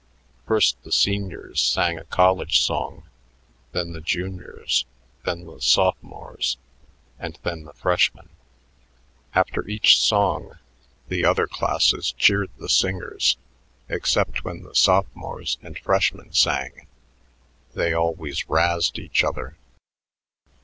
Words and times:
First 0.47 0.81
the 0.81 0.91
seniors 0.91 1.61
sang 1.61 1.99
a 1.99 2.05
college 2.05 2.59
song, 2.63 3.03
then 3.71 3.93
the 3.93 4.01
juniors, 4.01 4.85
then 5.25 5.45
the 5.45 5.61
sophomores, 5.61 6.57
and 7.19 7.37
then 7.43 7.65
the 7.65 7.73
freshmen. 7.73 8.29
After 9.35 9.63
each 9.67 9.99
song, 9.99 10.57
the 11.09 11.23
other 11.23 11.45
classes 11.45 12.13
cheered 12.13 12.49
the 12.57 12.67
singers, 12.67 13.37
except 13.89 14.43
when 14.43 14.63
the 14.63 14.73
sophomores 14.73 15.59
and 15.61 15.77
freshmen 15.77 16.33
sang: 16.33 16.87
they 17.75 17.93
always 17.93 18.45
"razzed" 18.49 18.97
each 18.97 19.23
other. 19.23 19.55